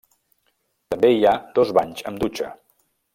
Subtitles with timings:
[0.93, 2.49] També hi ha dos banys amb dutxa.